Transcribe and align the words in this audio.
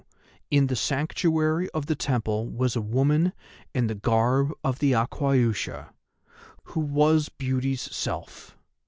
in 0.49 0.65
the 0.65 0.75
Sanctuary 0.75 1.69
of 1.75 1.85
the 1.85 1.93
temple 1.95 2.49
was 2.49 2.75
a 2.75 2.81
woman 2.81 3.33
in 3.71 3.85
the 3.85 3.93
garb 3.93 4.51
of 4.63 4.79
the 4.79 4.93
Aquaiusha, 4.93 5.93
who 6.63 6.79
was 6.79 7.29
Beauty's 7.29 7.81
self. 7.95 8.57